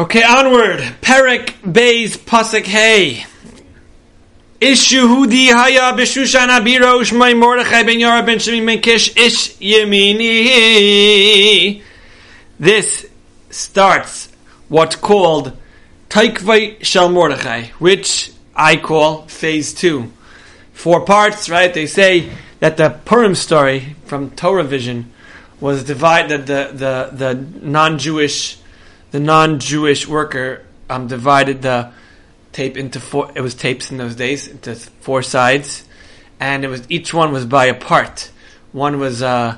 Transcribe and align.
Okay, 0.00 0.22
onward. 0.22 0.80
Perik 1.02 1.60
Beis 1.60 2.16
Pasik 2.16 2.64
Hey. 2.64 3.26
Ishuhudi 4.58 5.48
Haya 5.48 5.92
Bishushan 5.94 6.48
Abiro 6.48 7.02
Shmai 7.02 7.38
Mordechai 7.38 7.82
Ben 7.82 8.00
Yara 8.00 8.22
Ben 8.24 8.38
Shemi 8.38 8.64
Ben 8.64 8.80
Kish 8.80 9.14
Ish 9.14 9.56
Yemini. 9.58 10.22
This 12.58 13.10
starts 13.50 14.30
what's 14.70 14.96
called 14.96 15.54
Tokfo 16.08 16.82
Shel 16.82 17.10
Mordechai, 17.10 17.64
which 17.78 18.32
I 18.56 18.76
call 18.78 19.26
phase 19.26 19.74
two. 19.74 20.10
Four 20.72 21.04
parts, 21.04 21.50
right? 21.50 21.74
They 21.74 21.84
say 21.84 22.30
that 22.60 22.78
the 22.78 22.88
Purim 23.04 23.34
story 23.34 23.96
from 24.06 24.30
Torah 24.30 24.64
Vision 24.64 25.12
was 25.60 25.84
divided, 25.84 26.46
that 26.46 26.78
the, 26.78 27.10
the, 27.18 27.34
the 27.34 27.34
non-Jewish, 27.66 28.59
the 29.10 29.20
non-Jewish 29.20 30.06
worker 30.06 30.64
um, 30.88 31.06
divided 31.06 31.62
the 31.62 31.92
tape 32.52 32.76
into 32.76 33.00
four, 33.00 33.30
it 33.34 33.40
was 33.40 33.54
tapes 33.54 33.90
in 33.90 33.96
those 33.96 34.14
days, 34.14 34.48
into 34.48 34.74
four 34.74 35.22
sides, 35.22 35.84
and 36.38 36.64
it 36.64 36.68
was, 36.68 36.82
each 36.88 37.14
one 37.14 37.32
was 37.32 37.46
by 37.46 37.66
a 37.66 37.74
part. 37.74 38.30
One 38.72 38.98
was, 38.98 39.22
uh, 39.22 39.56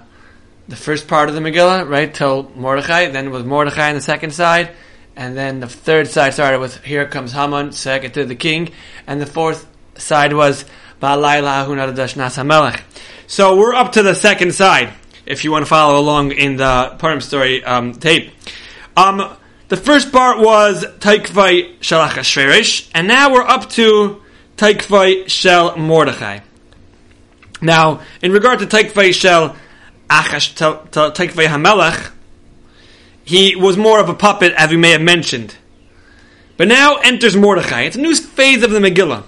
the 0.68 0.76
first 0.76 1.08
part 1.08 1.28
of 1.28 1.34
the 1.34 1.40
Megillah, 1.40 1.88
right, 1.88 2.12
till 2.12 2.50
Mordechai, 2.54 3.08
then 3.08 3.26
it 3.26 3.30
was 3.30 3.44
Mordechai 3.44 3.88
on 3.88 3.94
the 3.94 4.00
second 4.00 4.32
side, 4.32 4.70
and 5.16 5.36
then 5.36 5.60
the 5.60 5.68
third 5.68 6.08
side 6.08 6.32
started 6.32 6.60
with 6.60 6.82
Here 6.84 7.06
comes 7.06 7.32
Haman, 7.32 7.72
second 7.72 8.12
to 8.12 8.24
the 8.24 8.34
king, 8.34 8.70
and 9.06 9.20
the 9.20 9.26
fourth 9.26 9.66
side 9.96 10.32
was 10.32 10.64
So 13.26 13.56
we're 13.56 13.74
up 13.74 13.92
to 13.92 14.02
the 14.02 14.14
second 14.14 14.54
side, 14.54 14.92
if 15.26 15.44
you 15.44 15.50
want 15.50 15.64
to 15.64 15.68
follow 15.68 15.98
along 15.98 16.32
in 16.32 16.56
the 16.56 16.96
Purim 16.98 17.20
story 17.20 17.64
um, 17.64 17.94
tape. 17.94 18.30
Um, 18.96 19.36
the 19.72 19.78
first 19.78 20.12
part 20.12 20.38
was 20.38 20.84
Taikvai 20.84 21.78
Shalach 21.78 22.10
Ashverish, 22.10 22.90
and 22.94 23.08
now 23.08 23.32
we're 23.32 23.40
up 23.40 23.70
to 23.70 24.20
Tokfo 24.58 25.26
Shel 25.26 25.78
Mordechai. 25.78 26.40
Now, 27.62 28.02
in 28.20 28.32
regard 28.32 28.58
to 28.58 28.66
Taikvai 28.66 29.14
Shel 29.14 29.56
Achash 30.10 30.52
Taikvai 30.54 31.46
Hamelach, 31.46 32.12
he 33.24 33.56
was 33.56 33.78
more 33.78 33.98
of 33.98 34.10
a 34.10 34.14
puppet, 34.14 34.52
as 34.58 34.68
we 34.68 34.76
may 34.76 34.90
have 34.90 35.00
mentioned. 35.00 35.56
But 36.58 36.68
now 36.68 36.96
enters 36.96 37.34
Mordechai. 37.34 37.84
It's 37.84 37.96
a 37.96 38.00
new 38.02 38.14
phase 38.14 38.62
of 38.62 38.72
the 38.72 38.78
Megillah. 38.78 39.22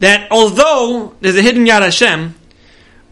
That 0.00 0.32
although 0.32 1.14
there's 1.20 1.36
a 1.36 1.42
hidden 1.42 1.64
Yad 1.64 1.82
Hashem, 1.82 2.34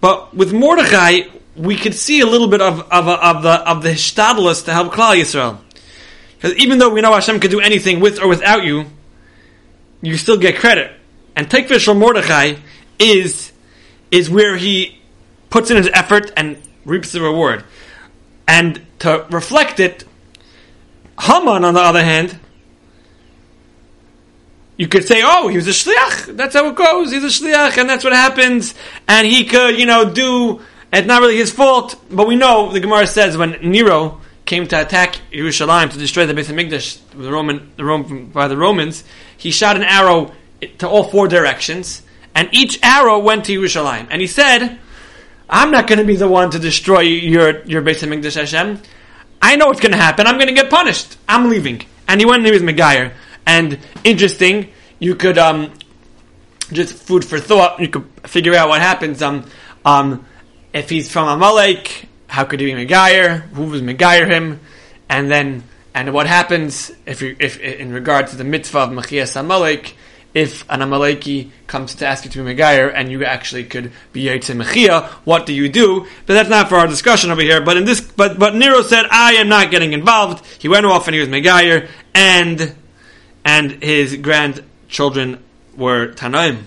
but 0.01 0.35
with 0.35 0.53
Mordechai, 0.53 1.29
we 1.55 1.77
could 1.77 1.95
see 1.95 2.19
a 2.19 2.27
little 2.27 2.49
bit 2.49 2.61
of, 2.61 2.81
of, 2.91 3.07
of 3.07 3.43
the 3.45 3.71
of 3.71 3.85
the 3.85 3.91
hishtadlus 3.91 4.65
to 4.65 4.73
help 4.73 4.93
Klal 4.93 5.15
Yisrael. 5.15 5.61
Because 6.45 6.59
even 6.59 6.77
though 6.77 6.91
we 6.91 7.01
know 7.01 7.15
Hashem 7.15 7.41
could 7.41 7.51
do 7.51 7.61
anything 7.61 8.01
with 8.01 8.21
or 8.21 8.29
without 8.29 8.65
you, 8.65 8.85
you 10.03 10.19
still 10.19 10.37
get 10.37 10.57
credit. 10.57 10.93
And 11.35 11.49
Taikvish 11.49 11.87
from 11.87 11.99
Mordechai 11.99 12.57
is 12.99 13.51
is 14.11 14.29
where 14.29 14.55
he 14.55 15.01
puts 15.49 15.71
in 15.71 15.79
his 15.79 15.89
effort 15.95 16.31
and 16.37 16.59
reaps 16.85 17.13
the 17.13 17.23
reward. 17.23 17.65
And 18.47 18.85
to 18.99 19.27
reflect 19.31 19.81
it, 19.81 20.05
Haman, 21.19 21.65
on 21.65 21.73
the 21.73 21.81
other 21.81 22.05
hand, 22.05 22.39
you 24.77 24.87
could 24.87 25.05
say, 25.09 25.23
oh, 25.25 25.49
he 25.49 25.57
was 25.57 25.67
a 25.67 25.71
shliach. 25.71 26.37
That's 26.37 26.55
how 26.55 26.69
it 26.69 26.77
goes. 26.77 27.11
He's 27.11 27.25
a 27.25 27.29
shliach, 27.29 27.79
and 27.79 27.89
that's 27.89 28.05
what 28.05 28.13
happens. 28.13 28.75
And 29.09 29.27
he 29.27 29.47
could, 29.47 29.79
you 29.81 29.87
know, 29.87 30.13
do. 30.13 30.61
It's 30.93 31.07
not 31.07 31.23
really 31.23 31.39
his 31.39 31.51
fault, 31.51 31.99
but 32.11 32.29
we 32.29 32.37
know 32.37 32.71
the 32.71 32.81
Gemara 32.81 33.07
says 33.07 33.35
when 33.35 33.53
Nero 33.63 34.21
came 34.45 34.67
to 34.69 34.81
attack 34.81 35.21
Jerusalem 35.33 35.89
to 35.89 35.99
destroy 35.99 36.27
the 36.27 36.35
Beit 36.35 36.47
Hamikdash, 36.47 36.99
the 37.11 37.33
Roman, 37.33 37.73
the 37.77 37.85
Roman 37.85 38.27
by 38.27 38.49
the 38.49 38.57
Romans, 38.57 39.05
he 39.37 39.51
shot 39.51 39.77
an 39.77 39.83
arrow 39.83 40.33
to 40.79 40.89
all 40.89 41.05
four 41.05 41.29
directions, 41.29 42.03
and 42.35 42.49
each 42.53 42.79
arrow 42.83 43.19
went 43.19 43.45
to 43.47 43.55
Jerusalem. 43.55 44.07
And 44.11 44.21
he 44.21 44.27
said, 44.27 44.79
"I'm 45.49 45.71
not 45.71 45.87
going 45.87 45.99
to 45.99 46.05
be 46.05 46.17
the 46.17 46.29
one 46.29 46.51
to 46.51 46.59
destroy 46.59 47.01
your 47.01 47.63
your 47.65 47.83
Beit 47.83 47.99
Hamikdash, 47.99 48.37
Hashem. 48.37 48.81
I 49.41 49.57
know 49.57 49.67
what's 49.67 49.81
going 49.81 49.93
to 49.93 49.99
happen. 49.99 50.27
I'm 50.27 50.37
going 50.37 50.49
to 50.49 50.55
get 50.55 50.71
punished. 50.71 51.17
I'm 51.29 51.49
leaving." 51.49 51.83
And 52.07 52.21
he 52.21 52.27
went 52.27 52.47
and 52.47 52.55
he 52.55 52.61
Megayer. 52.61 53.13
And 53.47 53.79
interesting, 54.05 54.73
you 54.99 55.15
could 55.15 55.39
um, 55.39 55.73
just 56.73 56.95
food 56.95 57.25
for 57.25 57.39
thought. 57.39 57.81
You 57.81 57.89
could 57.89 58.05
figure 58.25 58.55
out 58.55 58.69
what 58.69 58.81
happens. 58.81 59.23
Um, 59.23 59.47
um, 59.85 60.27
if 60.73 60.91
he's 60.91 61.11
from 61.11 61.29
Amalek, 61.29 62.09
how 62.35 62.45
could 62.45 62.59
he 62.59 62.67
be 62.67 62.73
Megayer? 62.73 63.43
Who 63.53 63.67
was 63.67 63.81
Megayer 63.81 64.27
him? 64.27 64.59
And 65.09 65.31
then, 65.31 65.63
and 65.95 66.13
what 66.13 66.27
happens 66.27 66.91
if 67.07 67.23
you, 67.23 67.37
if 67.39 67.61
in 67.61 67.93
regard 67.93 68.27
to 68.29 68.37
the 68.37 68.43
mitzvah 68.43 68.81
of 68.81 68.91
Machias 68.91 69.37
Amalek, 69.37 69.95
if 70.35 70.69
an 70.69 70.81
Amaleki 70.81 71.53
comes 71.69 71.95
to 71.95 72.07
ask 72.09 72.25
you 72.25 72.31
to 72.33 72.43
be 72.43 72.53
Megayer 72.53 72.93
and 72.93 73.09
you 73.09 73.25
actually 73.25 73.63
could 73.63 73.93
be 74.13 74.25
Yitzim 74.25 74.61
Mechia, 74.61 75.05
what 75.25 75.47
do 75.47 75.55
you 75.55 75.69
do? 75.69 76.09
But 76.27 76.35
that's 76.35 76.49
not 76.49 76.69
for 76.69 76.75
our 76.75 76.89
discussion 76.89 77.31
over 77.31 77.41
here. 77.41 77.61
But 77.61 77.77
in 77.77 77.85
this, 77.85 78.01
but, 78.01 78.37
but 78.37 78.57
Nero 78.57 78.83
said, 78.83 79.07
I 79.13 79.35
am 79.35 79.49
not 79.49 79.71
getting 79.71 79.93
involved. 79.93 80.45
He 80.59 80.67
went 80.67 80.87
off 80.87 81.07
and 81.07 81.15
he 81.15 81.21
was 81.21 81.29
Megayer 81.29 81.89
and, 82.15 82.75
and 83.45 83.71
his 83.81 84.17
grandchildren 84.17 85.41
were 85.77 86.09
Tanaim. 86.15 86.65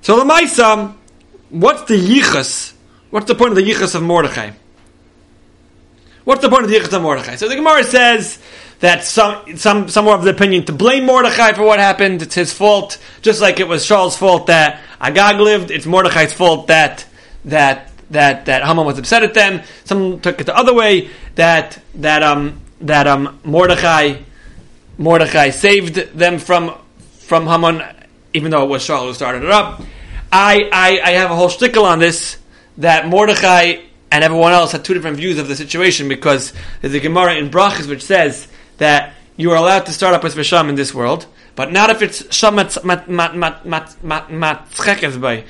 So 0.00 0.18
the 0.18 0.24
Maisa, 0.24 0.97
what's 1.50 1.84
the 1.84 1.94
yichus? 1.94 2.72
What's 3.10 3.26
the 3.26 3.34
point 3.34 3.50
of 3.50 3.56
the 3.56 3.62
yichus 3.62 3.94
of 3.94 4.02
Mordechai? 4.02 4.50
What's 6.24 6.42
the 6.42 6.48
point 6.48 6.64
of 6.64 6.70
the 6.70 6.76
yichus 6.76 6.92
of 6.92 7.02
Mordechai? 7.02 7.36
So 7.36 7.48
the 7.48 7.56
Gemara 7.56 7.84
says 7.84 8.38
that 8.80 9.04
some 9.04 9.56
some 9.56 9.88
some 9.88 10.06
were 10.06 10.12
of 10.12 10.24
the 10.24 10.30
opinion 10.30 10.64
to 10.66 10.72
blame 10.72 11.06
Mordechai 11.06 11.52
for 11.52 11.62
what 11.62 11.78
happened. 11.78 12.22
It's 12.22 12.34
his 12.34 12.52
fault, 12.52 12.98
just 13.22 13.40
like 13.40 13.60
it 13.60 13.68
was 13.68 13.84
Shaul's 13.84 14.16
fault 14.16 14.46
that 14.48 14.80
Agag 15.00 15.40
lived. 15.40 15.70
It's 15.70 15.86
Mordechai's 15.86 16.32
fault 16.32 16.66
that 16.66 17.06
that 17.46 17.90
that 18.10 18.46
that 18.46 18.64
Haman 18.64 18.84
was 18.84 18.98
upset 18.98 19.22
at 19.22 19.34
them. 19.34 19.62
Some 19.84 20.20
took 20.20 20.40
it 20.40 20.44
the 20.44 20.56
other 20.56 20.74
way 20.74 21.10
that 21.34 21.80
that 21.96 22.22
um 22.22 22.60
that 22.80 23.06
um 23.06 23.40
Mordechai 23.44 24.18
Mordechai 24.98 25.50
saved 25.50 25.94
them 26.18 26.38
from 26.38 26.74
from 27.20 27.46
Haman, 27.46 27.82
even 28.34 28.50
though 28.50 28.64
it 28.64 28.68
was 28.68 28.82
Shaul 28.82 29.06
who 29.06 29.14
started 29.14 29.44
it 29.44 29.50
up. 29.50 29.82
I, 30.30 30.68
I, 30.72 31.00
I 31.02 31.10
have 31.12 31.30
a 31.30 31.36
whole 31.36 31.48
shtickle 31.48 31.84
on 31.84 31.98
this 31.98 32.38
that 32.78 33.08
Mordechai 33.08 33.80
and 34.10 34.24
everyone 34.24 34.52
else 34.52 34.72
had 34.72 34.84
two 34.84 34.94
different 34.94 35.16
views 35.16 35.38
of 35.38 35.48
the 35.48 35.56
situation 35.56 36.08
because 36.08 36.52
there's 36.80 36.94
a 36.94 37.00
Gemara 37.00 37.36
in 37.36 37.50
Brachas 37.50 37.88
which 37.88 38.02
says 38.02 38.48
that 38.78 39.14
you 39.36 39.50
are 39.52 39.56
allowed 39.56 39.86
to 39.86 39.92
start 39.92 40.14
up 40.14 40.22
with 40.22 40.34
Visham 40.34 40.68
in 40.68 40.74
this 40.74 40.94
world, 40.94 41.26
but 41.54 41.72
not 41.72 41.90
if 41.90 42.02
it's 42.02 42.22
Shamat 42.24 42.84
mat 42.84 43.08
mat 43.08 43.36
mat 43.36 43.66
mat 43.66 44.02
mat 44.02 44.30
mat 44.30 45.20
by. 45.20 45.44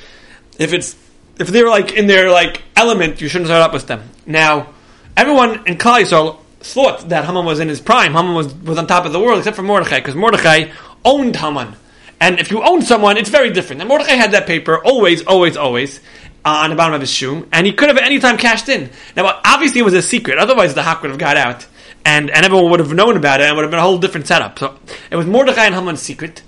If 0.58 0.72
it's 0.72 0.96
if 1.38 1.48
they're 1.48 1.68
like 1.68 1.92
in 1.92 2.06
their 2.06 2.30
like 2.30 2.62
element, 2.76 3.20
you 3.20 3.28
shouldn't 3.28 3.48
start 3.48 3.62
up 3.62 3.72
with 3.72 3.86
them. 3.86 4.02
Now, 4.26 4.74
everyone 5.16 5.66
in 5.66 5.78
Klal 5.78 6.38
thought 6.60 7.08
that 7.08 7.24
Haman 7.24 7.44
was 7.44 7.60
in 7.60 7.68
his 7.68 7.80
prime. 7.80 8.12
Haman 8.12 8.34
was 8.34 8.54
was 8.54 8.78
on 8.78 8.86
top 8.86 9.06
of 9.06 9.12
the 9.12 9.20
world, 9.20 9.38
except 9.38 9.56
for 9.56 9.62
Mordechai, 9.62 10.00
because 10.00 10.14
Mordechai 10.14 10.70
owned 11.04 11.36
Haman. 11.36 11.74
And 12.20 12.40
if 12.40 12.50
you 12.50 12.62
own 12.62 12.82
someone, 12.82 13.16
it's 13.16 13.30
very 13.30 13.50
different. 13.50 13.80
And 13.80 13.88
Mordechai 13.88 14.14
had 14.14 14.32
that 14.32 14.46
paper 14.46 14.84
always, 14.84 15.24
always, 15.24 15.56
always 15.56 16.00
uh, 16.44 16.62
on 16.64 16.70
the 16.70 16.76
bottom 16.76 16.94
of 16.94 17.00
his 17.00 17.10
shoe, 17.10 17.48
and 17.52 17.66
he 17.66 17.72
could 17.72 17.88
have 17.88 17.96
at 17.96 18.04
any 18.04 18.18
time 18.18 18.38
cashed 18.38 18.68
in. 18.68 18.90
Now, 19.16 19.40
obviously, 19.44 19.80
it 19.80 19.84
was 19.84 19.94
a 19.94 20.02
secret. 20.02 20.38
Otherwise, 20.38 20.74
the 20.74 20.82
hawk 20.82 21.02
would 21.02 21.10
have 21.10 21.18
got 21.18 21.36
out, 21.36 21.66
and, 22.04 22.30
and 22.30 22.44
everyone 22.44 22.70
would 22.70 22.80
have 22.80 22.92
known 22.92 23.16
about 23.16 23.40
it, 23.40 23.44
and 23.44 23.52
it 23.52 23.56
would 23.56 23.62
have 23.62 23.70
been 23.70 23.80
a 23.80 23.82
whole 23.82 23.98
different 23.98 24.26
setup. 24.26 24.58
So 24.58 24.78
it 25.10 25.16
was 25.16 25.26
Mordechai 25.26 25.66
and 25.66 25.74
Haman's 25.74 26.00
secret, 26.02 26.42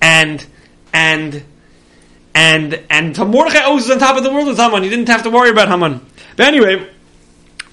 and 0.00 0.44
and 0.92 1.42
and 2.34 2.80
and 2.90 3.16
so 3.16 3.24
Mordechai 3.24 3.60
always 3.60 3.84
was 3.84 3.92
on 3.92 3.98
top 3.98 4.16
of 4.16 4.22
the 4.22 4.32
world 4.32 4.48
with 4.48 4.58
Haman. 4.58 4.82
He 4.82 4.90
didn't 4.90 5.08
have 5.08 5.22
to 5.24 5.30
worry 5.30 5.50
about 5.50 5.68
Haman. 5.68 6.00
But 6.36 6.46
anyway, 6.46 6.88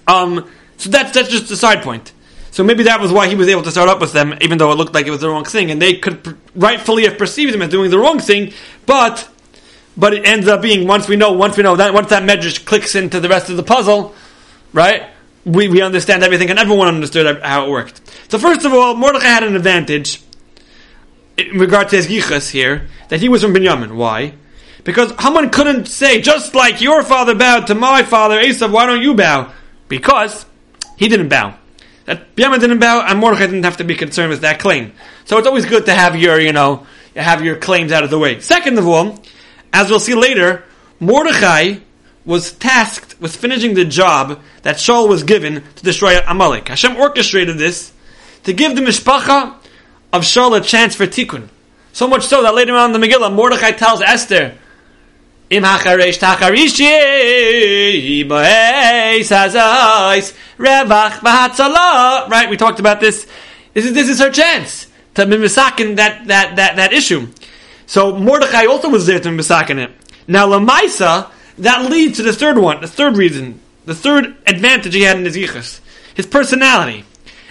um, 0.07 0.49
so 0.77 0.89
that's 0.89 1.11
that's 1.11 1.29
just 1.29 1.51
a 1.51 1.57
side 1.57 1.81
point. 1.81 2.11
So 2.51 2.63
maybe 2.63 2.83
that 2.83 2.99
was 2.99 3.11
why 3.11 3.27
he 3.27 3.35
was 3.35 3.47
able 3.47 3.61
to 3.63 3.71
start 3.71 3.89
up 3.89 4.01
with 4.01 4.11
them, 4.11 4.37
even 4.41 4.57
though 4.57 4.71
it 4.71 4.75
looked 4.75 4.93
like 4.93 5.05
it 5.05 5.11
was 5.11 5.21
the 5.21 5.29
wrong 5.29 5.45
thing, 5.45 5.71
and 5.71 5.81
they 5.81 5.95
could 5.95 6.37
rightfully 6.55 7.03
have 7.03 7.17
perceived 7.17 7.53
him 7.53 7.61
as 7.61 7.69
doing 7.69 7.91
the 7.91 7.99
wrong 7.99 8.19
thing. 8.19 8.53
But 8.85 9.29
but 9.95 10.13
it 10.13 10.25
ends 10.25 10.47
up 10.47 10.61
being 10.61 10.87
once 10.87 11.07
we 11.07 11.15
know, 11.15 11.33
once 11.33 11.57
we 11.57 11.63
know 11.63 11.75
that 11.75 11.93
once 11.93 12.09
that 12.09 12.23
medrash 12.23 12.65
clicks 12.65 12.95
into 12.95 13.19
the 13.19 13.29
rest 13.29 13.49
of 13.49 13.57
the 13.57 13.63
puzzle, 13.63 14.15
right? 14.73 15.09
We 15.45 15.67
we 15.67 15.81
understand 15.81 16.23
everything, 16.23 16.49
and 16.49 16.57
everyone 16.57 16.87
understood 16.87 17.41
how 17.43 17.67
it 17.67 17.69
worked. 17.69 18.01
So 18.29 18.39
first 18.39 18.65
of 18.65 18.73
all, 18.73 18.95
Mordechai 18.95 19.25
had 19.25 19.43
an 19.43 19.55
advantage 19.55 20.21
in 21.37 21.59
regard 21.59 21.89
to 21.89 21.95
his 21.95 22.07
yichus 22.07 22.49
here 22.49 22.87
that 23.09 23.19
he 23.19 23.29
was 23.29 23.43
from 23.43 23.53
Binyamin. 23.53 23.95
Why? 23.95 24.33
Because 24.83 25.11
Haman 25.19 25.49
couldn't 25.49 25.85
say 25.85 26.21
just 26.21 26.55
like 26.55 26.81
your 26.81 27.03
father 27.03 27.35
bowed 27.35 27.67
to 27.67 27.75
my 27.75 28.03
father 28.03 28.39
Esav, 28.41 28.71
why 28.71 28.85
don't 28.85 29.01
you 29.01 29.13
bow? 29.13 29.51
Because 29.87 30.45
he 30.97 31.07
didn't 31.07 31.29
bow 31.29 31.55
that 32.09 32.35
Binyamin 32.35 32.59
didn't 32.59 32.79
bow, 32.79 33.05
and 33.05 33.19
Mordechai 33.19 33.45
didn't 33.45 33.65
have 33.65 33.77
to 33.77 33.83
be 33.83 33.93
concerned 33.93 34.31
with 34.31 34.41
that 34.41 34.59
claim. 34.59 34.93
So 35.25 35.37
it's 35.37 35.45
always 35.45 35.67
good 35.67 35.85
to 35.85 35.93
have 35.93 36.15
your, 36.15 36.39
you 36.39 36.51
know, 36.51 36.87
have 37.15 37.45
your 37.45 37.55
claims 37.55 37.91
out 37.91 38.03
of 38.03 38.09
the 38.09 38.17
way. 38.17 38.39
Second 38.39 38.79
of 38.79 38.87
all, 38.87 39.19
as 39.71 39.91
we'll 39.91 39.99
see 39.99 40.15
later, 40.15 40.63
Mordechai 40.99 41.75
was 42.25 42.51
tasked 42.53 43.21
with 43.21 43.35
finishing 43.35 43.75
the 43.75 43.85
job 43.85 44.41
that 44.63 44.77
Shaul 44.77 45.07
was 45.07 45.21
given 45.21 45.61
to 45.75 45.83
destroy 45.83 46.19
Amalek. 46.27 46.69
Hashem 46.69 46.95
orchestrated 46.95 47.59
this 47.59 47.93
to 48.45 48.53
give 48.53 48.75
the 48.75 48.81
mishpacha 48.81 49.53
of 50.11 50.23
Shaul 50.23 50.59
a 50.59 50.61
chance 50.61 50.95
for 50.95 51.05
tikkun. 51.05 51.47
So 51.93 52.07
much 52.07 52.25
so 52.25 52.41
that 52.41 52.55
later 52.55 52.73
on 52.73 52.91
in 52.91 52.99
the 52.99 53.07
Megillah, 53.07 53.31
Mordechai 53.31 53.73
tells 53.73 54.01
Esther, 54.01 54.57
Im 55.49 55.63
hacharesh 55.63 56.19
tacharishi 56.19 56.85
sazais 59.23 60.35
revach 60.59 61.19
v'hatzala. 61.19 62.29
Right, 62.29 62.47
we 62.49 62.55
talked 62.55 62.79
about 62.79 62.99
this. 62.99 63.25
This 63.73 63.85
is, 63.85 63.93
this 63.93 64.09
is 64.09 64.19
her 64.19 64.29
chance 64.29 64.87
to 65.15 65.25
be 65.25 65.37
misakin 65.37 65.95
that, 65.95 66.27
that, 66.27 66.55
that, 66.57 66.75
that 66.75 66.93
issue. 66.93 67.27
So 67.87 68.15
Mordechai 68.15 68.65
also 68.65 68.89
was 68.89 69.07
there 69.07 69.19
to 69.19 69.29
be 69.31 69.37
misakin 69.37 69.79
it. 69.83 69.91
Now 70.27 70.47
Lamaisa, 70.47 71.31
that 71.57 71.89
leads 71.89 72.17
to 72.17 72.23
the 72.23 72.33
third 72.33 72.59
one, 72.59 72.81
the 72.81 72.87
third 72.87 73.17
reason, 73.17 73.59
the 73.85 73.95
third 73.95 74.35
advantage 74.45 74.93
he 74.93 75.01
had 75.01 75.17
in 75.17 75.25
his 75.25 75.35
yichus, 75.35 75.79
his 76.13 76.27
personality. 76.27 77.05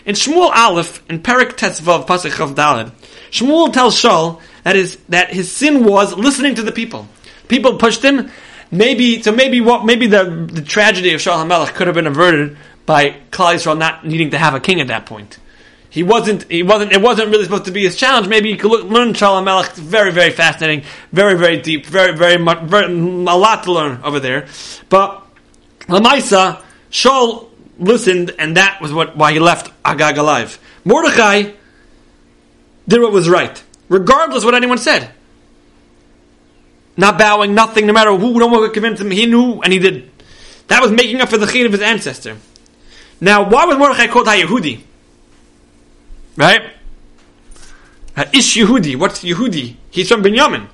In 0.07 0.15
Shmuel 0.15 0.51
Aleph, 0.51 1.03
in 1.11 1.21
Perik 1.21 1.55
Tetzvav 1.55 2.07
Pasach 2.07 2.39
of 2.41 2.55
Daled, 2.55 2.93
Shmuel 3.33 3.73
tells 3.73 4.01
Shaul 4.01 4.41
that 4.63 4.77
his, 4.77 4.97
that 5.09 5.33
his 5.33 5.51
sin 5.51 5.85
was 5.85 6.15
listening 6.17 6.55
to 6.55 6.63
the 6.63 6.73
people. 6.73 7.09
People 7.49 7.77
pushed 7.77 8.03
him. 8.03 8.31
Maybe 8.71 9.23
so. 9.23 9.33
Maybe 9.33 9.61
what? 9.61 9.85
Maybe 9.85 10.07
the, 10.07 10.25
the 10.25 10.63
tragedy 10.63 11.15
of 11.15 11.21
Shaul 11.21 11.45
HaMelech 11.45 11.75
could 11.75 11.87
have 11.87 11.95
been 11.95 12.07
averted 12.07 12.57
by 12.85 13.11
Klal 13.31 13.55
Yisrael 13.55 13.79
not 13.79 14.07
needing 14.07 14.31
to 14.31 14.39
have 14.39 14.55
a 14.55 14.61
king 14.61 14.81
at 14.81 14.89
that 14.89 15.07
point. 15.07 15.39
He 15.89 16.03
wasn't. 16.03 16.51
He 16.51 16.63
wasn't. 16.63 16.93
It 16.93 17.01
wasn't 17.01 17.31
really 17.31 17.45
supposed 17.45 17.65
to 17.65 17.71
be 17.71 17.85
his 17.85 17.97
challenge. 17.97 18.29
Maybe 18.29 18.51
you 18.51 18.59
could 18.59 18.71
look, 18.71 18.85
learn 18.85 19.15
Shaul 19.15 19.43
HaMelech. 19.43 19.75
Very, 19.75 20.13
very 20.13 20.31
fascinating. 20.31 20.85
Very, 21.13 21.35
very 21.35 21.61
deep. 21.61 21.87
Very, 21.87 22.15
very 22.15 22.37
much. 22.37 22.61
Very, 22.65 22.93
a 22.93 22.97
lot 23.37 23.65
to 23.65 23.73
learn 23.73 24.03
over 24.03 24.21
there. 24.21 24.47
But 24.91 25.25
Lamaisa, 25.87 26.63
Shaul 26.91 27.49
listened, 27.79 28.35
and 28.39 28.59
that 28.59 28.83
was 28.83 28.93
what 28.93 29.17
why 29.17 29.33
he 29.33 29.39
left 29.39 29.73
Agag 29.83 30.19
alive. 30.19 30.59
Mordechai 30.85 31.53
did 32.87 33.01
what 33.01 33.13
was 33.13 33.31
right, 33.31 33.63
regardless 33.89 34.45
what 34.45 34.55
anyone 34.55 34.79
said 34.79 35.11
not 36.99 37.17
bowing, 37.17 37.55
nothing, 37.55 37.87
no 37.87 37.93
matter 37.93 38.15
who, 38.15 38.39
no 38.39 38.49
one 38.49 38.61
could 38.61 38.75
convince 38.75 39.01
him, 39.01 39.11
he 39.13 39.25
knew, 39.25 39.63
and 39.63 39.73
he 39.73 39.79
did. 39.79 40.11
That 40.67 40.83
was 40.83 40.91
making 40.91 41.21
up 41.21 41.29
for 41.31 41.39
the 41.39 41.47
chin 41.47 41.65
of 41.65 41.73
his 41.73 41.81
ancestor. 41.81 42.37
Now, 43.21 43.49
why 43.49 43.65
was 43.67 43.79
Mordechai 43.79 44.09
called 44.09 44.27
HaYehudi? 44.27 44.81
Right? 46.37 46.73
Ish 48.35 48.57
Yehudi. 48.57 48.97
What's 48.97 49.23
Yehudi? 49.23 49.77
He's 49.91 50.09
from 50.09 50.25
Binyamin. 50.25 50.67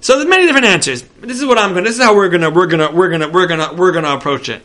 So 0.00 0.16
there's 0.16 0.28
many 0.28 0.46
different 0.46 0.66
answers. 0.66 1.02
This 1.20 1.40
is 1.40 1.44
what 1.44 1.58
I'm 1.58 1.72
going. 1.72 1.84
This 1.84 1.98
is 1.98 2.02
how 2.02 2.14
we're 2.14 2.28
gonna 2.28 2.48
we're 2.48 2.66
gonna 2.66 2.90
we're 2.90 3.08
gonna 3.08 3.28
we're 3.28 3.46
gonna 3.46 3.72
we're 3.74 3.92
gonna 3.92 4.14
approach 4.14 4.48
it. 4.48 4.62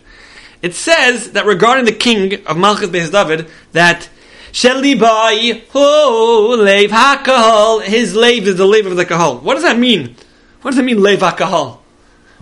It 0.62 0.76
says 0.76 1.32
that 1.32 1.46
regarding 1.46 1.86
the 1.86 1.92
king 1.92 2.46
of 2.46 2.58
Malchus 2.58 2.90
Beis 2.90 3.12
David 3.12 3.50
that 3.74 4.08
Shelibai 4.52 5.68
ho 5.70 6.56
leiv 6.58 6.90
hakahol 6.90 7.82
his 7.82 8.16
lave 8.16 8.48
is 8.48 8.56
the 8.56 8.66
lave 8.66 8.86
of 8.86 8.96
the 8.96 9.06
kahol. 9.06 9.42
What 9.42 9.56
does 9.56 9.64
that 9.64 9.78
mean? 9.78 10.16
What 10.66 10.72
does 10.72 10.80
it 10.80 10.86
mean, 10.86 11.00
lev 11.00 11.20
kahal? 11.20 11.80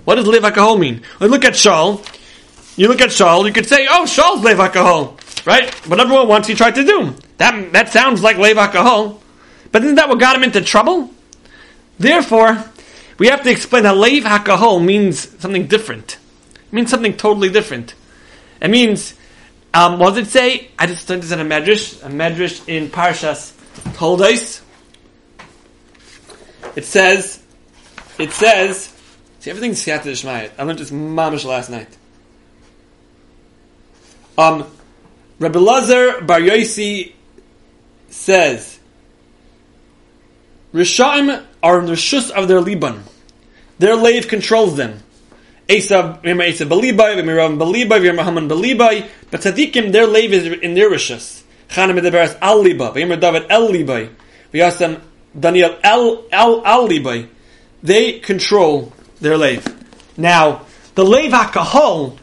What 0.05 0.15
does 0.15 0.25
lev 0.25 0.43
kahal 0.53 0.77
mean? 0.77 1.01
You 1.19 1.27
look 1.27 1.43
at 1.43 1.55
Shaul, 1.55 1.99
you 2.77 2.87
look 2.87 3.01
at 3.01 3.09
Shaul, 3.09 3.45
you 3.45 3.51
could 3.51 3.65
say, 3.65 3.85
oh, 3.89 4.05
Shaul's 4.05 4.45
lev 4.45 4.59
kahal, 4.71 5.19
right? 5.45 5.69
Whatever 5.89 6.07
everyone 6.07 6.29
wants, 6.29 6.47
he 6.47 6.55
tried 6.55 6.75
to 6.75 6.85
do. 6.85 7.13
That, 7.35 7.73
that 7.73 7.89
sounds 7.89 8.23
like 8.23 8.37
lev 8.37 8.55
kahal. 8.71 9.21
But 9.73 9.83
isn't 9.83 9.95
that 9.95 10.07
what 10.07 10.21
got 10.21 10.37
him 10.37 10.43
into 10.43 10.61
trouble? 10.61 11.11
Therefore, 11.99 12.63
we 13.17 13.27
have 13.27 13.43
to 13.43 13.51
explain 13.51 13.83
that 13.83 13.97
lev 13.97 14.23
hakahol 14.23 14.81
means 14.81 15.37
something 15.41 15.67
different. 15.67 16.17
It 16.53 16.71
means 16.71 16.91
something 16.91 17.17
totally 17.17 17.49
different. 17.49 17.93
It 18.61 18.69
means, 18.69 19.15
um, 19.73 19.99
what 19.99 20.15
does 20.15 20.29
it 20.29 20.31
say? 20.31 20.69
I 20.79 20.87
just 20.87 21.09
learned 21.09 21.23
this 21.23 21.33
in 21.33 21.41
a 21.41 21.43
medrash, 21.43 22.01
a 22.01 22.07
medrash 22.07 22.65
in 22.69 22.87
Parshas 22.87 23.51
Toldos. 23.95 24.61
It 26.77 26.85
says, 26.85 27.42
it 28.19 28.31
says, 28.31 28.93
see, 29.39 29.49
everything's 29.49 29.83
Siyata 29.83 30.11
Shmayat. 30.11 30.51
I 30.57 30.63
learned 30.63 30.79
this 30.79 30.91
mamish 30.91 31.45
last 31.45 31.69
night. 31.69 31.87
Um, 34.37 34.65
Rabbi 35.39 35.59
Lazar 35.59 36.21
Bar 36.21 36.39
Yosi 36.39 37.13
says, 38.09 38.79
Rishaim 40.73 41.43
are 41.61 41.79
in 41.79 41.85
the 41.85 41.93
shus 41.93 42.31
of 42.31 42.47
their 42.47 42.61
Liban. 42.61 43.03
Their 43.79 43.95
lave 43.95 44.27
controls 44.27 44.75
them. 44.75 44.99
Esav, 45.67 46.23
Esav 46.23 46.67
Belibai, 46.67 47.15
Mirav 47.23 47.57
Belibai, 47.57 48.23
Haman 48.23 48.49
Belibai, 48.49 49.07
but 49.29 49.41
Tzadikim, 49.41 49.91
their 49.91 50.07
lave 50.07 50.33
is 50.33 50.47
in 50.61 50.73
their 50.73 50.89
rishus. 50.89 51.43
Chanem 51.69 51.99
Medeberes 51.99 52.37
Al 52.41 52.61
Liba, 52.61 52.91
V'yimar 52.91 53.19
David 53.19 53.45
El 53.49 53.69
Libai, 53.69 54.09
V'yasem 54.53 54.99
Daniel 55.39 55.77
El 55.83 56.25
El 56.31 56.65
Al 56.65 56.87
Libai 56.87 57.29
they 57.83 58.19
control 58.19 58.93
their 59.19 59.37
lave. 59.37 59.67
Now, 60.17 60.65
the 60.95 61.03
lave 61.03 61.31
hakahol 61.31 62.17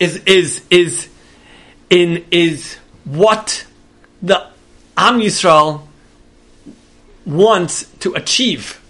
is 0.00 0.16
is 0.26 0.62
is 0.70 1.08
in 1.90 2.24
is 2.30 2.76
what 3.04 3.66
the 4.22 4.46
Am 4.96 5.20
Yisrael 5.20 5.86
wants 7.24 7.84
to 8.00 8.14
achieve. 8.14 8.80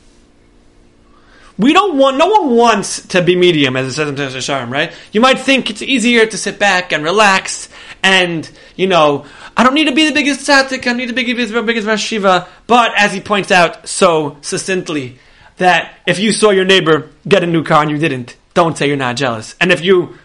We 1.58 1.72
don't 1.72 1.98
want. 1.98 2.16
No 2.16 2.28
one 2.28 2.56
wants 2.56 3.06
to 3.08 3.22
be 3.22 3.36
medium, 3.36 3.76
as 3.76 3.86
it 3.86 3.92
says 3.92 4.08
in 4.08 4.14
Teshar 4.14 4.70
right? 4.70 4.92
You 5.12 5.20
might 5.20 5.38
think 5.38 5.70
it's 5.70 5.82
easier 5.82 6.26
to 6.26 6.38
sit 6.38 6.58
back 6.58 6.92
and 6.92 7.04
relax, 7.04 7.68
and 8.02 8.50
you 8.74 8.86
know, 8.86 9.26
I 9.56 9.62
don't 9.62 9.74
need 9.74 9.84
to 9.84 9.94
be 9.94 10.08
the 10.08 10.14
biggest 10.14 10.48
tzaddik. 10.48 10.86
I 10.86 10.92
need 10.94 11.08
to 11.08 11.12
be 11.12 11.24
the 11.24 11.34
biggest, 11.34 11.66
biggest 11.66 11.86
Rashiva. 11.86 12.48
But 12.66 12.92
as 12.96 13.12
he 13.12 13.20
points 13.20 13.50
out 13.52 13.86
so 13.86 14.38
succinctly, 14.40 15.18
that 15.62 15.94
if 16.06 16.18
you 16.18 16.32
saw 16.32 16.50
your 16.50 16.64
neighbor 16.64 17.08
get 17.26 17.42
a 17.42 17.46
new 17.46 17.64
car 17.64 17.82
and 17.82 17.90
you 17.90 17.98
didn't, 17.98 18.36
don't 18.54 18.76
say 18.76 18.88
you're 18.88 18.96
not 18.96 19.16
jealous. 19.16 19.54
And 19.60 19.72
if 19.72 19.84
you 19.84 20.18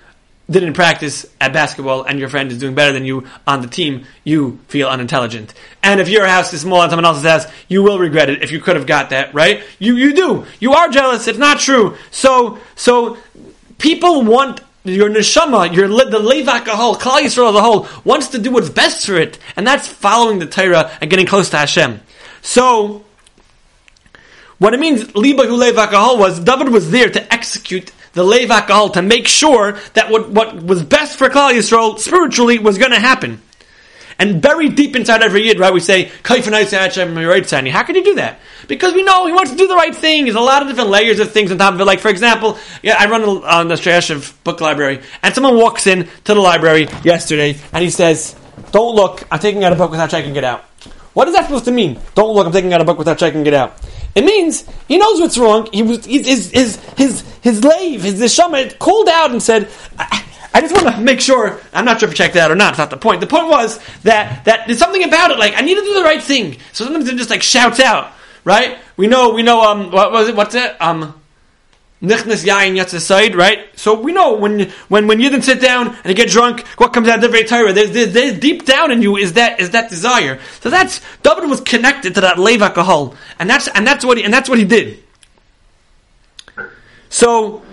didn't 0.50 0.74
practice 0.74 1.26
at 1.42 1.52
basketball 1.52 2.04
and 2.04 2.20
your 2.20 2.30
friend 2.30 2.52
is 2.52 2.60
doing 2.60 2.74
better 2.74 2.94
than 2.94 3.06
you 3.06 3.28
on 3.46 3.62
the 3.62 3.68
team, 3.68 4.06
you 4.24 4.60
feel 4.68 4.88
unintelligent. 4.88 5.54
And 5.84 6.00
if 6.00 6.08
your 6.08 6.26
house 6.26 6.54
is 6.54 6.62
small 6.62 6.82
and 6.82 6.90
someone 6.90 7.06
else's 7.06 7.24
house, 7.24 7.46
you 7.68 7.84
will 7.84 8.00
regret 8.00 8.30
it 8.30 8.42
if 8.44 8.52
you 8.52 8.60
could 8.60 8.76
have 8.76 8.86
got 8.86 9.10
that, 9.10 9.34
right? 9.34 9.64
You 9.80 9.96
you 9.96 10.14
do. 10.14 10.46
You 10.60 10.74
are 10.74 10.90
jealous. 10.90 11.28
It's 11.28 11.40
not 11.40 11.60
true. 11.60 11.98
So 12.12 12.60
so 12.76 13.18
people 13.78 14.24
want 14.24 14.62
your 14.84 15.10
neshama, 15.10 15.74
your 15.76 15.88
the 15.88 16.20
levak 16.20 16.68
a 16.68 16.76
whole, 16.76 16.96
Yisrael 16.96 17.50
as 17.50 17.56
a 17.56 17.62
whole, 17.62 17.88
wants 18.06 18.30
to 18.30 18.38
do 18.38 18.52
what's 18.52 18.70
best 18.70 19.06
for 19.06 19.16
it, 19.16 19.38
and 19.58 19.68
that's 19.68 19.88
following 19.88 20.40
the 20.40 20.48
Torah 20.48 20.92
and 21.02 21.10
getting 21.10 21.26
close 21.26 21.50
to 21.50 21.58
Hashem. 21.58 22.00
So 22.42 23.04
what 24.60 24.74
it 24.74 24.80
means, 24.80 25.16
Liba 25.16 25.44
Hu 25.44 25.58
Levakahol 25.58 26.18
was 26.18 26.40
David 26.40 26.70
was 26.70 26.90
there 26.92 27.10
to 27.10 27.34
execute 27.34 27.92
the 28.14 28.24
Levakahol 28.24 28.94
to 28.94 29.02
make 29.02 29.28
sure 29.28 29.78
that 29.94 30.10
what, 30.10 30.30
what 30.30 30.64
was 30.64 30.84
best 30.84 31.18
for 31.18 31.30
Klal 31.30 31.54
Yisrael 31.54 32.00
spiritually 32.00 32.58
was 32.58 32.78
going 32.78 32.92
to 32.92 33.00
happen. 33.00 33.42
And 34.20 34.42
buried 34.42 34.76
deep 34.76 34.96
inside 34.96 35.22
every 35.22 35.46
yid, 35.46 35.60
right, 35.60 35.72
we 35.72 35.80
say, 35.80 36.12
Sani. 36.26 37.70
How 37.70 37.84
can 37.84 37.96
you 37.96 38.04
do 38.04 38.16
that? 38.16 38.40
Because 38.68 38.96
we 38.96 39.04
know 39.04 39.28
he 39.28 39.34
wants 39.34 39.52
to 39.52 39.58
do 39.58 39.68
the 39.68 39.76
right 39.76 39.96
thing. 39.96 40.24
There's 40.24 40.36
a 40.36 40.40
lot 40.40 40.64
of 40.64 40.68
different 40.68 40.90
layers 40.90 41.20
of 41.20 41.32
things 41.32 41.52
on 41.52 41.60
top 41.60 41.76
of 41.76 41.80
it. 41.80 41.86
Like, 41.86 42.00
for 42.00 42.10
example, 42.10 42.58
yeah, 42.82 42.96
I 42.98 43.08
run 43.08 43.22
on 43.24 43.68
the 43.68 43.76
Strashev 43.76 44.34
book 44.44 44.60
library, 44.60 45.02
and 45.22 45.36
someone 45.36 45.56
walks 45.56 45.86
in 45.86 46.08
to 46.24 46.34
the 46.34 46.42
library 46.42 46.88
yesterday, 47.04 47.60
and 47.72 47.84
he 47.84 47.92
says, 47.92 48.36
Don't 48.72 48.96
look, 48.96 49.24
I'm 49.32 49.40
taking 49.40 49.64
out 49.64 49.72
a 49.72 49.76
book 49.76 49.92
without 49.92 50.10
checking 50.10 50.36
it 50.36 50.44
out. 50.44 50.64
What 51.14 51.28
is 51.28 51.36
that 51.36 51.46
supposed 51.46 51.66
to 51.66 51.72
mean? 51.72 52.00
Don't 52.16 52.34
look, 52.34 52.48
I'm 52.48 52.54
taking 52.54 52.74
out 52.74 52.82
a 52.82 52.86
book 52.86 52.98
without 52.98 53.20
checking 53.20 53.46
it 53.46 53.54
out. 53.54 53.78
It 54.18 54.26
means 54.26 54.66
he 54.88 54.98
knows 54.98 55.22
what's 55.22 55.38
wrong. 55.38 55.70
He 55.72 55.84
was 55.84 56.04
his 56.04 56.50
his 56.50 56.78
his 56.98 57.22
his 57.42 57.64
lave, 57.64 58.02
his 58.02 58.20
neshama 58.20 58.80
called 58.80 59.08
out 59.08 59.30
and 59.30 59.44
said, 59.44 59.70
I, 60.00 60.26
I 60.56 60.62
just 60.62 60.74
want 60.74 60.96
to 60.96 61.00
make 61.00 61.22
sure. 61.22 61.62
I'm 61.72 61.86
not 61.86 62.00
sure 62.00 62.10
if 62.10 62.14
you 62.14 62.18
checked 62.18 62.34
that 62.34 62.50
or 62.50 62.56
not. 62.56 62.70
It's 62.70 62.80
not 62.80 62.90
the 62.90 62.98
point. 62.98 63.22
The 63.22 63.28
point 63.28 63.48
was 63.48 63.80
that 64.02 64.44
that 64.46 64.66
there's 64.66 64.80
something 64.80 65.04
about 65.04 65.30
it. 65.30 65.38
Like 65.38 65.54
I 65.56 65.62
need 65.62 65.76
to 65.76 65.82
do 65.82 65.94
the 65.94 66.02
right 66.02 66.22
thing. 66.22 66.58
So 66.74 66.84
sometimes 66.84 67.08
it 67.08 67.16
just 67.16 67.30
like 67.30 67.44
shouts 67.44 67.80
out. 67.80 68.12
Right? 68.44 68.80
We 68.98 69.06
know. 69.06 69.36
We 69.36 69.44
know. 69.44 69.62
Um. 69.62 69.92
What 69.92 70.12
was 70.12 70.30
it? 70.30 70.36
What's 70.36 70.56
it? 70.56 70.82
Um. 70.82 71.14
Nichnas 72.02 72.46
yain 72.46 72.78
yatzaside, 72.78 73.36
right? 73.36 73.68
So 73.76 74.00
we 74.00 74.14
know 74.14 74.36
when 74.36 74.70
when 74.88 75.08
when 75.08 75.20
you 75.20 75.30
didn't 75.32 75.46
sit 75.46 75.60
down 75.60 75.88
and 75.88 76.06
you 76.06 76.14
get 76.14 76.30
drunk, 76.30 76.66
what 76.78 76.94
comes 76.94 77.08
out 77.08 77.16
of 77.16 77.22
the 77.22 77.30
very 77.30 77.44
Torah? 77.44 77.74
There's, 77.74 77.92
there's, 77.92 78.14
there's, 78.14 78.40
deep 78.40 78.66
down 78.66 78.92
in 78.92 79.02
you 79.02 79.18
is 79.18 79.34
that 79.34 79.60
is 79.60 79.72
that 79.72 79.90
desire. 79.90 80.40
So 80.60 80.70
that's 80.70 81.02
David 81.24 81.50
was 81.50 81.62
connected 81.62 82.14
to 82.16 82.22
that 82.22 82.38
lev 82.38 82.60
hakahol, 82.60 83.16
and 83.40 83.50
that's 83.50 83.68
and 83.70 83.88
that's 83.88 84.06
what 84.06 84.20
he, 84.20 84.24
and 84.24 84.32
that's 84.32 84.48
what 84.48 84.60
he 84.60 84.66
did. 84.66 85.04
So 87.10 87.64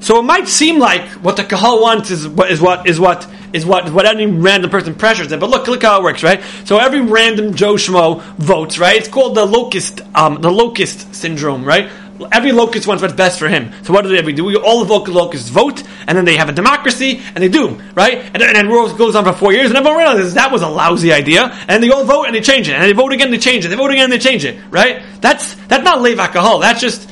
so 0.00 0.18
it 0.18 0.22
might 0.22 0.48
seem 0.48 0.78
like 0.78 1.08
what 1.22 1.36
the 1.36 1.44
kahal 1.44 1.80
wants 1.80 2.10
is 2.10 2.26
what 2.26 2.50
is 2.50 2.60
what 2.60 2.86
is 2.86 2.98
what 2.98 3.28
is 3.52 3.64
what 3.64 3.92
what 3.92 4.06
any 4.06 4.26
random 4.26 4.70
person 4.70 4.94
pressures 4.94 5.30
it. 5.32 5.40
But 5.40 5.50
look, 5.50 5.66
look 5.68 5.82
how 5.82 6.00
it 6.00 6.02
works, 6.02 6.22
right? 6.22 6.42
So 6.64 6.78
every 6.78 7.00
random 7.00 7.54
Joe 7.54 7.74
Schmo 7.74 8.22
votes, 8.38 8.78
right? 8.78 8.96
It's 8.96 9.08
called 9.08 9.36
the 9.36 9.44
locust 9.44 10.00
um, 10.14 10.40
the 10.40 10.50
locust 10.50 11.14
syndrome, 11.14 11.64
right? 11.64 11.90
Every 12.32 12.52
locust 12.52 12.86
wants 12.86 13.02
what's 13.02 13.14
best 13.14 13.38
for 13.38 13.48
him. 13.48 13.72
So 13.84 13.92
what 13.92 14.02
do 14.02 14.08
they 14.08 14.32
do? 14.32 14.44
We 14.44 14.56
all 14.56 14.84
the 14.84 14.92
local 14.92 15.14
locusts 15.14 15.48
vote, 15.48 15.82
and 16.06 16.16
then 16.16 16.24
they 16.24 16.36
have 16.36 16.48
a 16.48 16.52
democracy, 16.52 17.20
and 17.34 17.42
they 17.42 17.48
do 17.48 17.80
right, 17.94 18.18
and, 18.18 18.42
then 18.42 18.66
it 18.66 18.98
goes 18.98 19.14
on 19.14 19.24
for 19.24 19.32
four 19.32 19.52
years, 19.52 19.68
and 19.68 19.76
everyone 19.76 19.98
realizes 19.98 20.34
that 20.34 20.50
was 20.50 20.62
a 20.62 20.68
lousy 20.68 21.12
idea, 21.12 21.56
and 21.68 21.82
they 21.82 21.90
all 21.90 22.04
vote 22.04 22.24
and 22.24 22.34
they 22.34 22.40
change 22.40 22.68
it, 22.68 22.72
and 22.72 22.82
they 22.82 22.92
vote 22.92 23.12
again, 23.12 23.30
they 23.30 23.38
change 23.38 23.64
it, 23.64 23.68
they 23.68 23.76
vote 23.76 23.90
again, 23.90 24.04
and 24.04 24.12
they 24.12 24.18
change 24.18 24.44
it. 24.44 24.58
Right? 24.70 25.02
That's 25.20 25.54
that's 25.66 25.84
not 25.84 26.00
lev 26.00 26.18
hakahol. 26.18 26.60
That's 26.60 26.80
just 26.80 27.08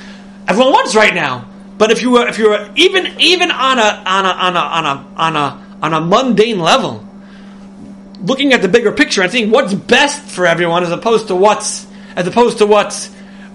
everyone 0.49 0.73
wants 0.73 0.95
right 0.95 1.15
now. 1.15 1.49
But 1.79 1.91
if 1.91 2.03
you 2.03 2.11
were 2.11 2.27
if 2.27 2.39
you 2.39 2.51
were 2.51 2.71
even 2.75 3.07
even 3.19 3.51
on 3.51 3.79
a 3.79 4.03
on 4.07 4.25
a 4.25 4.29
on 4.29 4.57
a 4.57 4.61
on 4.61 4.87
a 4.87 5.07
on 5.17 5.37
a 5.37 5.67
on 5.83 5.95
a 5.95 6.01
mundane 6.01 6.59
level, 6.59 7.07
looking 8.23 8.53
at 8.53 8.63
the 8.63 8.69
bigger 8.69 8.93
picture 8.93 9.23
and 9.23 9.31
seeing 9.31 9.51
what's 9.51 9.75
best 9.75 10.23
for 10.23 10.47
everyone 10.47 10.83
as 10.83 10.91
opposed 10.91 11.29
to 11.29 11.37
what's 11.37 11.87
as 12.17 12.27
opposed 12.27 12.59
to 12.59 12.67
what's 12.67 13.09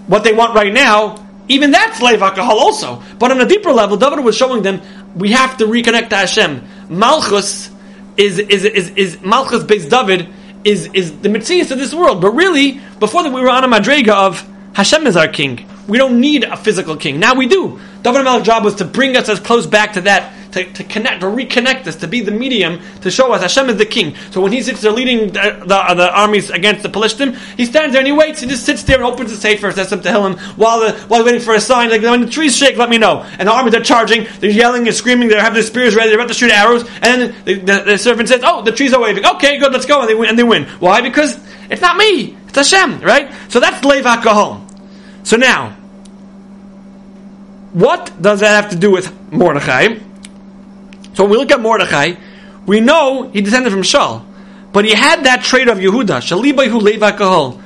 what 0.06 0.24
they 0.24 0.32
want 0.32 0.54
right 0.54 0.72
now, 0.72 1.16
even 1.48 1.70
that's 1.70 1.98
slave 1.98 2.22
alcohol 2.22 2.58
also. 2.58 3.02
But 3.18 3.30
on 3.30 3.40
a 3.40 3.46
deeper 3.46 3.72
level, 3.72 3.96
David 3.96 4.24
was 4.24 4.36
showing 4.36 4.62
them 4.62 4.80
we 5.14 5.32
have 5.32 5.56
to 5.58 5.64
reconnect 5.64 6.10
to 6.10 6.16
Hashem. 6.16 6.66
Malchus 6.88 7.70
is 8.16 8.38
is 8.38 8.64
is, 8.64 8.90
is 8.90 9.20
Malchus 9.22 9.64
based 9.64 9.90
David 9.90 10.28
is 10.64 10.88
is 10.94 11.18
the 11.20 11.28
mitzvah 11.28 11.72
of 11.72 11.78
this 11.78 11.94
world. 11.94 12.20
But 12.20 12.32
really, 12.32 12.80
before 12.98 13.22
that 13.22 13.32
we 13.32 13.40
were 13.40 13.50
on 13.50 13.64
a 13.64 13.68
madrega 13.68 14.12
of 14.12 14.48
Hashem 14.74 15.06
is 15.06 15.16
our 15.16 15.28
king. 15.28 15.68
We 15.88 15.98
don't 15.98 16.20
need 16.20 16.44
a 16.44 16.56
physical 16.56 16.96
king. 16.96 17.18
Now 17.18 17.34
we 17.34 17.46
do. 17.46 17.80
David 18.02 18.24
Melech's 18.24 18.46
job 18.46 18.64
was 18.64 18.76
to 18.76 18.84
bring 18.84 19.16
us 19.16 19.28
as 19.28 19.40
close 19.40 19.66
back 19.66 19.94
to 19.94 20.02
that 20.02 20.32
to, 20.52 20.72
to 20.72 20.84
connect 20.84 21.22
or 21.22 21.30
reconnect 21.30 21.86
us, 21.86 21.96
to 21.96 22.08
be 22.08 22.20
the 22.20 22.30
medium 22.30 22.80
to 23.00 23.10
show 23.10 23.32
us 23.32 23.42
Hashem 23.42 23.68
is 23.70 23.76
the 23.76 23.86
king. 23.86 24.14
So 24.30 24.40
when 24.40 24.52
he 24.52 24.62
sits 24.62 24.80
there 24.80 24.92
leading 24.92 25.28
the, 25.28 25.58
the, 25.60 25.94
the 25.94 26.10
armies 26.14 26.50
against 26.50 26.82
the 26.82 26.88
Palestinians, 26.88 27.36
he 27.56 27.66
stands 27.66 27.92
there 27.92 28.00
and 28.00 28.06
he 28.06 28.12
waits. 28.12 28.40
He 28.40 28.46
just 28.46 28.64
sits 28.64 28.82
there 28.84 28.96
and 28.96 29.04
opens 29.04 29.30
the 29.30 29.36
sefer, 29.36 29.72
says 29.72 29.88
something 29.88 30.12
to 30.12 30.20
him 30.20 30.38
while 30.56 30.80
the, 30.80 30.92
while 31.08 31.24
waiting 31.24 31.40
for 31.40 31.54
a 31.54 31.60
sign. 31.60 31.90
Like 31.90 32.02
when 32.02 32.22
the 32.22 32.30
trees 32.30 32.56
shake, 32.56 32.76
let 32.76 32.90
me 32.90 32.98
know. 32.98 33.22
And 33.38 33.48
the 33.48 33.52
armies 33.52 33.74
are 33.74 33.82
charging. 33.82 34.26
They're 34.40 34.50
yelling 34.50 34.86
and 34.86 34.94
screaming. 34.94 35.28
They 35.28 35.36
have 35.36 35.54
their 35.54 35.62
spears 35.62 35.96
ready. 35.96 36.10
They're 36.10 36.18
about 36.18 36.28
to 36.28 36.34
shoot 36.34 36.50
arrows. 36.50 36.82
And 37.02 37.02
then 37.02 37.34
the, 37.44 37.54
the, 37.54 37.82
the 37.84 37.98
servant 37.98 38.28
says, 38.28 38.42
"Oh, 38.44 38.62
the 38.62 38.72
trees 38.72 38.92
are 38.92 39.00
waving. 39.00 39.26
Okay, 39.26 39.58
good. 39.58 39.72
Let's 39.72 39.86
go." 39.86 40.00
And 40.00 40.08
they 40.08 40.14
win. 40.14 40.28
And 40.28 40.38
they 40.38 40.44
win. 40.44 40.64
Why? 40.80 41.00
Because 41.00 41.38
it's 41.70 41.80
not 41.80 41.96
me. 41.96 42.36
It's 42.48 42.70
Hashem, 42.70 43.00
right? 43.00 43.32
So 43.48 43.60
that's 43.60 43.84
Lev 43.84 44.04
HaKahol. 44.04 45.26
So 45.26 45.36
now, 45.36 45.70
what 47.72 48.12
does 48.20 48.40
that 48.40 48.62
have 48.62 48.70
to 48.72 48.76
do 48.76 48.90
with 48.90 49.10
Mordechai? 49.32 49.98
So 51.14 51.24
when 51.24 51.32
we 51.32 51.36
look 51.36 51.50
at 51.50 51.60
Mordechai, 51.60 52.14
we 52.66 52.80
know 52.80 53.30
he 53.30 53.40
descended 53.40 53.72
from 53.72 53.82
Shaul, 53.82 54.24
but 54.72 54.84
he 54.84 54.92
had 54.92 55.24
that 55.24 55.42
trait 55.42 55.68
of 55.68 55.78
Yehuda, 55.78 56.20
Shalibayhu 56.20 56.80
Leva 56.80 57.12
Kahol. 57.12 57.60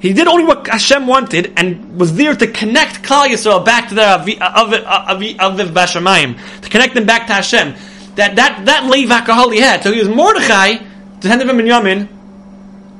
He 0.00 0.12
did 0.12 0.28
only 0.28 0.44
what 0.44 0.66
Hashem 0.66 1.06
wanted 1.06 1.52
and 1.56 1.98
was 1.98 2.14
there 2.14 2.34
to 2.34 2.46
connect 2.46 3.02
Klal 3.02 3.26
Yisrael 3.26 3.64
back 3.64 3.88
to 3.88 3.96
their 3.96 4.18
Aviv 4.18 4.38
Aviv 4.38 5.72
Bashamayim, 5.72 6.60
to 6.60 6.68
connect 6.68 6.94
them 6.94 7.04
back 7.04 7.26
to 7.26 7.32
Hashem. 7.32 7.74
That 8.14 8.36
that 8.36 8.64
that 8.66 8.84
Leva 8.84 9.20
Kahol 9.20 9.52
he 9.52 9.60
had. 9.60 9.82
So 9.82 9.92
he 9.92 9.98
was 9.98 10.08
Mordechai, 10.08 10.76
descended 11.18 11.48
from 11.48 11.58
Binyamin, 11.58 12.08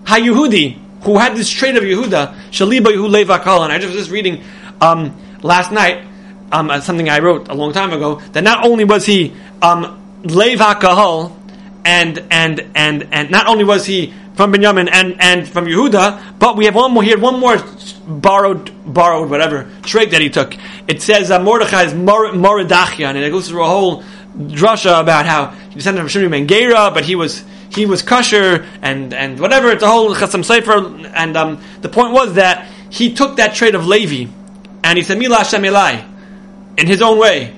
HaYehudi, 0.04 1.02
who 1.02 1.18
had 1.18 1.36
this 1.36 1.48
trait 1.48 1.76
of 1.76 1.84
Yehuda, 1.84 2.50
Shalibayhu 2.50 3.08
Leva 3.08 3.38
Kahol. 3.38 3.64
And 3.64 3.72
I 3.72 3.78
just 3.78 3.94
was 3.94 3.96
just 3.96 4.10
reading 4.10 4.42
um, 4.80 5.16
last 5.42 5.70
night 5.70 6.04
um, 6.50 6.80
something 6.80 7.08
I 7.08 7.18
wrote 7.20 7.48
a 7.48 7.54
long 7.54 7.72
time 7.72 7.92
ago 7.92 8.16
that 8.32 8.42
not 8.42 8.64
only 8.64 8.84
was 8.84 9.06
he 9.06 9.34
um, 9.62 10.22
Lev 10.24 10.58
HaKahal, 10.58 11.34
and 11.84 12.22
and 12.30 12.70
and 12.74 13.08
and 13.12 13.30
not 13.30 13.46
only 13.46 13.64
was 13.64 13.86
he 13.86 14.12
from 14.34 14.52
Benjamin 14.52 14.88
and, 14.88 15.20
and 15.20 15.48
from 15.48 15.66
Yehuda, 15.66 16.38
but 16.38 16.56
we 16.56 16.66
have 16.66 16.74
one 16.76 16.92
more. 16.92 17.02
He 17.02 17.10
had 17.10 17.20
one 17.20 17.40
more 17.40 17.58
borrowed 18.06 18.70
borrowed 18.86 19.30
whatever 19.30 19.68
trait 19.82 20.12
that 20.12 20.20
he 20.20 20.30
took. 20.30 20.54
It 20.86 21.02
says 21.02 21.30
uh, 21.30 21.40
Mordechai 21.40 21.84
is 21.84 21.94
Mor- 21.94 22.32
Mordechai, 22.32 23.02
and 23.02 23.18
it 23.18 23.30
goes 23.30 23.48
through 23.48 23.64
a 23.64 23.66
whole 23.66 24.04
drasha 24.36 25.00
about 25.00 25.26
how 25.26 25.50
he 25.70 25.74
descended 25.74 26.00
from 26.00 26.08
Shimon 26.08 26.46
Ben 26.46 26.70
but 26.94 27.04
he 27.04 27.16
was 27.16 27.44
he 27.70 27.84
was 27.84 28.02
kosher 28.02 28.64
and 28.80 29.12
and 29.12 29.40
whatever. 29.40 29.70
It's 29.70 29.82
a 29.82 29.88
whole 29.88 30.14
chasam 30.14 30.44
sefer, 30.44 30.86
and 31.14 31.36
um, 31.36 31.60
the 31.80 31.88
point 31.88 32.12
was 32.12 32.34
that 32.34 32.68
he 32.90 33.14
took 33.14 33.36
that 33.36 33.54
trait 33.54 33.74
of 33.74 33.86
Levi, 33.86 34.30
and 34.84 34.96
he 34.96 35.02
said 35.02 35.18
Mila 35.18 35.38
Hashem 35.38 35.64
in 35.64 36.86
his 36.86 37.02
own 37.02 37.18
way. 37.18 37.57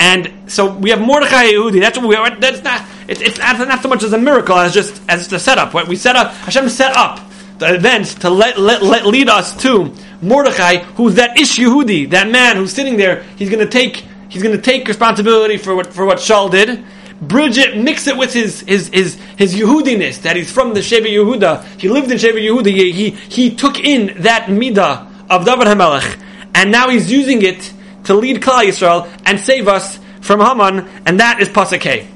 And 0.00 0.50
so 0.50 0.74
we 0.74 0.90
have 0.90 1.00
Mordechai 1.00 1.52
Yehudi. 1.52 1.80
That's 1.80 1.98
what 1.98 2.08
we. 2.08 2.40
That's 2.40 2.62
not. 2.62 2.84
It's, 3.08 3.20
it's 3.20 3.38
not 3.38 3.82
so 3.82 3.88
much 3.88 4.02
as 4.02 4.12
a 4.12 4.18
miracle 4.18 4.56
as 4.56 4.74
just 4.74 5.02
as 5.08 5.28
the 5.28 5.38
setup. 5.38 5.74
What 5.74 5.88
we 5.88 5.96
set 5.96 6.14
up, 6.14 6.32
Hashem 6.32 6.68
set 6.68 6.96
up 6.96 7.20
the 7.58 7.74
events 7.74 8.14
to 8.16 8.30
let, 8.30 8.58
let, 8.58 8.82
let 8.82 9.06
lead 9.06 9.28
us 9.28 9.60
to 9.62 9.92
Mordechai, 10.22 10.76
who's 10.76 11.16
that 11.16 11.38
Ish 11.38 11.58
Yehudi, 11.58 12.10
that 12.10 12.30
man 12.30 12.56
who's 12.56 12.72
sitting 12.72 12.96
there. 12.96 13.24
He's 13.36 13.50
going 13.50 13.64
to 13.64 13.70
take. 13.70 14.04
He's 14.28 14.42
going 14.42 14.54
to 14.54 14.60
take 14.60 14.86
responsibility 14.86 15.56
for 15.56 15.74
what 15.74 15.92
for 15.92 16.04
what 16.04 16.18
Shaul 16.18 16.50
did. 16.50 16.84
Bridge 17.20 17.58
it, 17.58 17.76
mix 17.76 18.06
it 18.06 18.16
with 18.16 18.32
his 18.32 18.60
his 18.60 18.88
his 18.88 19.14
his 19.36 19.54
Yehudiness 19.54 20.22
that 20.22 20.36
he's 20.36 20.52
from 20.52 20.74
the 20.74 20.80
Sheva 20.80 21.06
Yehuda. 21.06 21.64
He 21.80 21.88
lived 21.88 22.12
in 22.12 22.18
Sheva 22.18 22.34
Yehuda. 22.34 22.66
He, 22.66 22.92
he 22.92 23.10
he 23.10 23.56
took 23.56 23.80
in 23.80 24.22
that 24.22 24.44
midah 24.44 25.28
of 25.28 25.44
David 25.44 25.66
Hamelech, 25.66 26.22
and 26.54 26.70
now 26.70 26.90
he's 26.90 27.10
using 27.10 27.42
it 27.42 27.72
to 28.08 28.14
lead 28.14 28.40
Klal 28.40 28.64
Yisrael 28.64 29.06
and 29.26 29.38
save 29.38 29.68
us 29.68 30.00
from 30.22 30.40
Haman, 30.40 30.88
and 31.04 31.20
that 31.20 31.40
is 31.40 31.48
Pasuk 31.50 32.06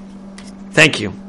Thank 0.72 1.00
you. 1.00 1.21